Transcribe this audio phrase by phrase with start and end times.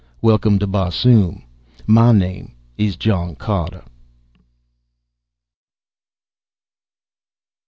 [0.23, 1.43] "Welcome to Barsoom!
[1.85, 3.83] My name is John Carter."